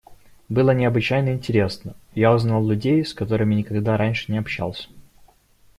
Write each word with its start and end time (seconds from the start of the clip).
Было 0.49 0.71
необычайно 0.71 1.29
интересно: 1.29 1.95
я 2.15 2.33
узнал 2.33 2.67
людей, 2.67 3.05
с 3.05 3.13
которыми 3.13 3.53
никогда 3.53 3.97
раньше 3.97 4.33
общался. 4.35 4.89